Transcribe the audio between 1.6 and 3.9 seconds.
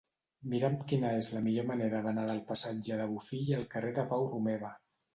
manera d'anar del passatge de Bofill al